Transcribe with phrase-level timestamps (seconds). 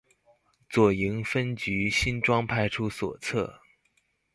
[0.67, 3.59] 左營分局新莊派出所側